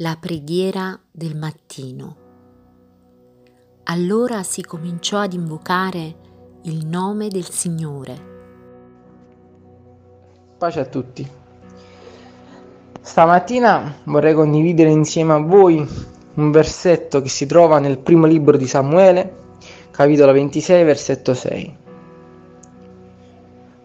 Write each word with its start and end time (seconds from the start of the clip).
La 0.00 0.16
preghiera 0.20 0.96
del 1.10 1.36
mattino. 1.36 2.16
Allora 3.82 4.44
si 4.44 4.62
cominciò 4.62 5.18
ad 5.18 5.32
invocare 5.32 6.14
il 6.62 6.86
nome 6.86 7.26
del 7.26 7.48
Signore. 7.50 8.16
Pace 10.56 10.78
a 10.78 10.84
tutti. 10.84 11.28
Stamattina 13.00 13.96
vorrei 14.04 14.34
condividere 14.34 14.90
insieme 14.90 15.32
a 15.32 15.38
voi 15.38 15.84
un 16.34 16.50
versetto 16.52 17.20
che 17.20 17.28
si 17.28 17.46
trova 17.46 17.80
nel 17.80 17.98
primo 17.98 18.26
libro 18.26 18.56
di 18.56 18.68
Samuele, 18.68 19.34
capitolo 19.90 20.30
26, 20.30 20.84
versetto 20.84 21.34
6. 21.34 21.76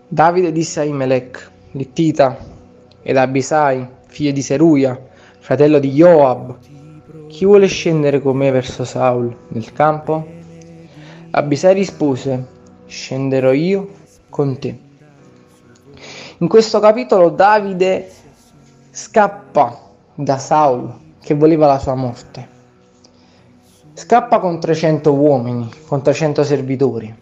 Davide 0.09 0.51
disse 0.51 0.79
a 0.79 0.83
Imelec, 0.83 1.51
Littita, 1.71 2.37
ed 3.01 3.17
Abisai, 3.17 3.87
figlio 4.05 4.31
di 4.31 4.43
Seruia, 4.43 5.09
fratello 5.43 5.77
di 5.79 5.91
Joab, 5.91 6.55
chi 7.27 7.43
vuole 7.43 7.67
scendere 7.67 8.21
con 8.21 8.37
me 8.37 8.49
verso 8.49 8.85
Saul 8.85 9.35
nel 9.49 9.73
campo? 9.73 10.25
Abisai 11.31 11.73
rispose, 11.73 12.47
scenderò 12.85 13.51
io 13.51 13.89
con 14.29 14.57
te. 14.57 14.79
In 16.37 16.47
questo 16.47 16.79
capitolo 16.79 17.27
Davide 17.27 18.09
scappa 18.89 19.81
da 20.15 20.37
Saul 20.37 20.93
che 21.19 21.33
voleva 21.33 21.67
la 21.67 21.77
sua 21.77 21.95
morte. 21.95 22.47
Scappa 23.95 24.39
con 24.39 24.61
300 24.61 25.11
uomini, 25.11 25.69
con 25.87 26.01
300 26.01 26.41
servitori. 26.45 27.13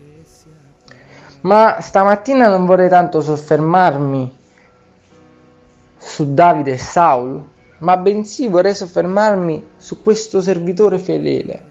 Ma 1.41 1.77
stamattina 1.81 2.47
non 2.47 2.67
vorrei 2.67 2.87
tanto 2.87 3.19
soffermarmi 3.19 4.37
su 5.97 6.35
Davide 6.35 6.73
e 6.73 6.77
Saul, 6.77 7.49
ma 7.81 7.97
bensì 7.97 8.47
vorrei 8.47 8.73
soffermarmi 8.73 9.69
su 9.77 10.01
questo 10.01 10.41
servitore 10.41 10.97
fedele, 10.97 11.69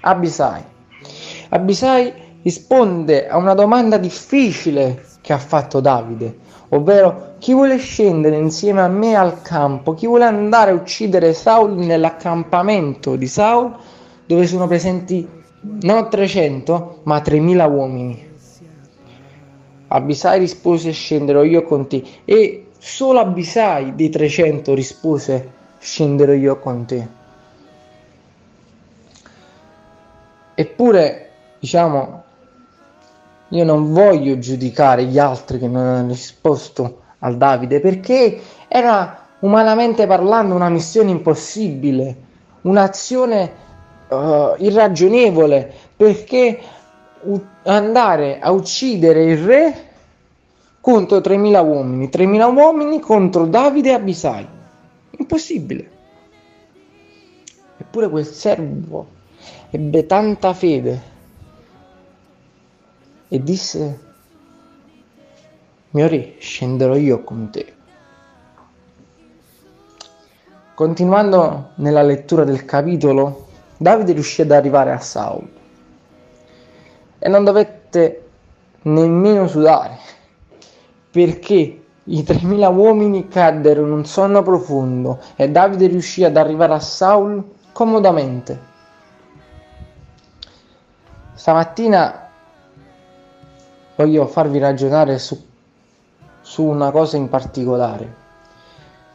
Abisai. 0.00 0.62
Abisai 1.48 2.12
risponde 2.42 3.28
a 3.28 3.36
una 3.36 3.54
domanda 3.54 3.96
difficile 3.96 5.04
che 5.20 5.32
ha 5.32 5.38
fatto 5.38 5.80
Davide, 5.80 6.36
ovvero 6.70 7.34
chi 7.38 7.52
vuole 7.52 7.78
scendere 7.78 8.36
insieme 8.36 8.82
a 8.82 8.88
me 8.88 9.14
al 9.14 9.40
campo, 9.40 9.94
chi 9.94 10.06
vuole 10.06 10.24
andare 10.24 10.72
a 10.72 10.74
uccidere 10.74 11.32
Saul 11.32 11.74
nell'accampamento 11.74 13.16
di 13.16 13.26
Saul 13.26 13.74
dove 14.26 14.46
sono 14.46 14.66
presenti 14.66 15.26
non 15.82 16.10
300 16.10 17.00
ma 17.04 17.20
3000 17.20 17.66
uomini. 17.66 18.32
Abisai 19.88 20.38
rispose 20.38 20.90
scenderò 20.90 21.44
io 21.44 21.62
con 21.62 21.86
te 21.86 22.02
e 22.24 22.63
Solo 22.86 23.18
Abisai 23.20 23.94
dei 23.94 24.10
300 24.10 24.74
rispose 24.74 25.52
scenderò 25.78 26.32
io 26.32 26.58
con 26.58 26.84
te. 26.84 27.08
Eppure, 30.54 31.30
diciamo, 31.58 32.22
io 33.48 33.64
non 33.64 33.90
voglio 33.90 34.38
giudicare 34.38 35.06
gli 35.06 35.18
altri 35.18 35.58
che 35.58 35.66
non 35.66 35.82
hanno 35.82 36.08
risposto 36.08 37.00
al 37.20 37.38
Davide 37.38 37.80
perché 37.80 38.38
era 38.68 39.28
umanamente 39.38 40.06
parlando 40.06 40.54
una 40.54 40.68
missione 40.68 41.10
impossibile, 41.10 42.16
un'azione 42.60 43.52
uh, 44.08 44.56
irragionevole 44.58 45.72
perché 45.96 46.60
u- 47.22 47.44
andare 47.62 48.40
a 48.40 48.50
uccidere 48.50 49.24
il 49.24 49.38
re 49.38 49.92
contro 50.84 51.16
3.000 51.16 51.64
uomini, 51.64 52.10
3.000 52.12 52.54
uomini 52.54 53.00
contro 53.00 53.46
Davide 53.46 53.88
e 53.88 53.92
Abisai. 53.94 54.46
Impossibile. 55.16 55.90
Eppure 57.78 58.10
quel 58.10 58.26
servo 58.26 59.06
ebbe 59.70 60.04
tanta 60.04 60.52
fede 60.52 61.02
e 63.28 63.42
disse, 63.42 64.00
mio 65.88 66.06
re, 66.06 66.34
scenderò 66.38 66.96
io 66.96 67.24
con 67.24 67.48
te. 67.50 67.74
Continuando 70.74 71.70
nella 71.76 72.02
lettura 72.02 72.44
del 72.44 72.66
capitolo, 72.66 73.46
Davide 73.78 74.12
riuscì 74.12 74.42
ad 74.42 74.50
arrivare 74.50 74.92
a 74.92 74.98
Saul 74.98 75.48
e 77.18 77.28
non 77.30 77.42
dovette 77.42 78.28
nemmeno 78.82 79.48
sudare 79.48 80.12
perché 81.14 81.84
i 82.02 82.22
3.000 82.22 82.74
uomini 82.74 83.28
caddero 83.28 83.82
in 83.86 83.92
un 83.92 84.04
sonno 84.04 84.42
profondo 84.42 85.20
e 85.36 85.48
Davide 85.48 85.86
riuscì 85.86 86.24
ad 86.24 86.36
arrivare 86.36 86.74
a 86.74 86.80
Saul 86.80 87.52
comodamente. 87.70 88.60
Stamattina 91.34 92.28
voglio 93.94 94.26
farvi 94.26 94.58
ragionare 94.58 95.20
su, 95.20 95.40
su 96.40 96.64
una 96.64 96.90
cosa 96.90 97.16
in 97.16 97.28
particolare. 97.28 98.14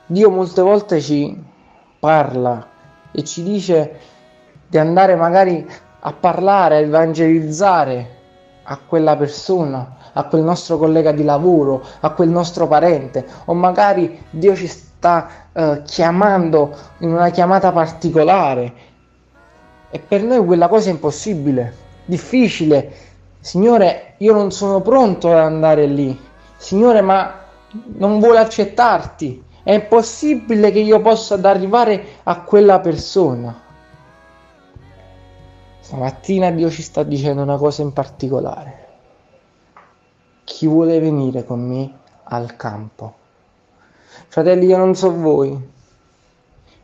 Dio 0.05 0.29
molte 0.29 0.61
volte 0.61 1.01
ci 1.01 1.38
parla 1.99 2.65
e 3.11 3.25
ci 3.25 3.43
dice 3.43 3.99
di 4.69 4.77
andare 4.77 5.17
magari 5.17 5.69
a 5.99 6.13
parlare, 6.13 6.77
a 6.77 6.79
evangelizzare 6.79 8.19
a 8.72 8.78
quella 8.85 9.16
persona, 9.16 9.96
a 10.13 10.24
quel 10.25 10.44
nostro 10.44 10.78
collega 10.78 11.12
di 11.12 11.24
lavoro, 11.24 11.84
a 12.02 12.12
quel 12.12 12.30
nostro 12.30 12.68
parente, 12.68 13.25
o 13.46 13.53
magari 13.53 14.22
Dio 14.30 14.56
ci 14.56 14.68
sta 14.68 15.28
eh, 15.52 15.81
chiamando 15.85 16.75
in 17.00 17.12
una 17.12 17.30
chiamata 17.30 17.72
particolare. 17.72 18.88
E 19.90 20.00
per 20.00 20.22
noi 20.22 20.46
quella 20.46 20.68
cosa 20.68 20.90
è 20.90 20.91
impossibile, 20.91 21.74
difficile. 22.06 22.94
Signore, 23.40 24.13
io 24.18 24.34
non 24.34 24.52
sono 24.52 24.81
pronto 24.81 25.31
ad 25.31 25.40
andare 25.40 25.88
lì. 25.88 26.18
Signore, 26.56 27.01
ma 27.01 27.40
non 27.96 28.19
vuole 28.19 28.38
accettarti. 28.38 29.44
È 29.63 29.74
impossibile 29.74 30.72
che 30.72 30.80
io 30.80 31.01
possa 31.01 31.40
arrivare 31.41 32.03
a 32.24 32.41
quella 32.41 32.80
persona. 32.80 33.68
Stamattina 35.89 36.51
Dio 36.51 36.69
ci 36.69 36.83
sta 36.83 37.01
dicendo 37.01 37.41
una 37.41 37.57
cosa 37.57 37.81
in 37.81 37.94
particolare. 37.94 38.88
Chi 40.44 40.67
vuole 40.67 41.00
venire 41.00 41.44
con 41.44 41.67
me 41.67 41.91
al 42.25 42.55
campo? 42.55 43.16
Fratelli, 44.27 44.67
io 44.67 44.77
non 44.77 44.94
so 44.94 45.11
voi, 45.11 45.59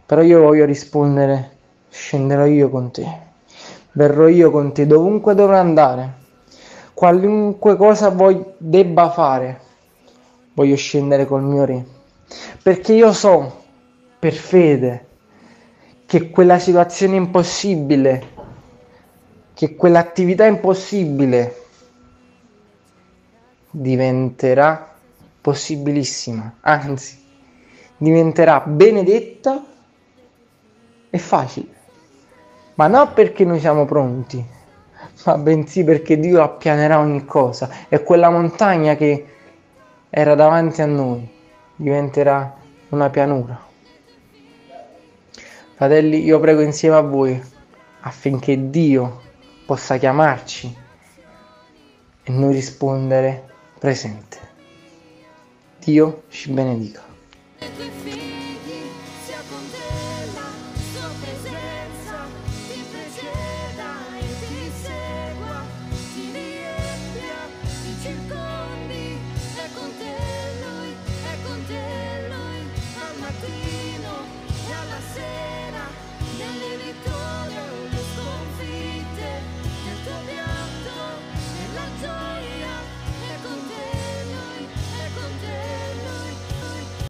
però 0.07 0.23
io 0.23 0.41
voglio 0.41 0.65
rispondere, 0.65 1.51
scenderò 1.87 2.47
io 2.47 2.71
con 2.71 2.89
te, 2.89 3.07
verrò 3.91 4.27
io 4.27 4.49
con 4.49 4.73
te 4.73 4.87
dovunque 4.87 5.35
dovrò 5.35 5.59
andare, 5.59 6.13
qualunque 6.95 7.75
cosa 7.75 8.09
voi 8.09 8.43
debba 8.57 9.11
fare, 9.11 9.61
voglio 10.53 10.75
scendere 10.75 11.27
col 11.27 11.43
mio 11.43 11.63
re, 11.63 11.85
perché 12.63 12.93
io 12.93 13.13
so 13.13 13.65
per 14.17 14.33
fede 14.33 15.07
che 16.07 16.31
quella 16.31 16.57
situazione 16.57 17.17
impossibile 17.17 18.33
che 19.55 19.75
quell'attività 19.75 20.45
impossibile 20.45 21.63
diventerà 23.71 24.93
possibilissima, 25.39 26.57
anzi 26.59 27.23
diventerà 27.97 28.59
benedetta 28.59 29.63
e 31.09 31.17
facile. 31.17 31.73
Ma 32.75 32.87
non 32.87 33.13
perché 33.13 33.45
noi 33.45 33.61
siamo 33.61 33.85
pronti, 33.85 34.45
ma 35.23 35.37
bensì 35.37 35.85
perché 35.85 36.19
Dio 36.19 36.43
appianerà 36.43 36.99
ogni 36.99 37.23
cosa 37.23 37.69
e 37.87 38.03
quella 38.03 38.29
montagna 38.29 38.95
che 38.95 39.25
era 40.09 40.35
davanti 40.35 40.81
a 40.81 40.85
noi 40.85 41.31
diventerà 41.77 42.53
una 42.89 43.09
pianura. 43.09 43.57
Fratelli, 45.75 46.23
io 46.23 46.39
prego 46.41 46.61
insieme 46.61 46.97
a 46.97 47.01
voi 47.01 47.41
affinché 48.01 48.69
Dio 48.69 49.23
possa 49.65 49.97
chiamarci 49.97 50.75
e 52.23 52.31
noi 52.31 52.53
rispondere 52.53 53.49
presente. 53.79 54.39
Dio 55.79 56.23
ci 56.29 56.51
benedica. 56.51 57.03